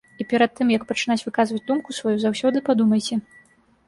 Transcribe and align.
І 0.23 0.25
перад 0.29 0.51
тым, 0.59 0.69
як 0.75 0.85
пачынаць 0.91 1.17
выказваць 1.27 1.61
думку 1.71 1.97
сваю, 1.97 2.13
заўсёды 2.23 2.57
падумайце. 2.71 3.19